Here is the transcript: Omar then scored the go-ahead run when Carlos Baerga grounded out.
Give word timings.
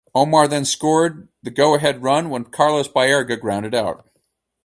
Omar 0.15 0.47
then 0.47 0.65
scored 0.65 1.27
the 1.43 1.51
go-ahead 1.51 2.01
run 2.01 2.31
when 2.31 2.45
Carlos 2.45 2.87
Baerga 2.87 3.39
grounded 3.39 3.75
out. 3.75 4.09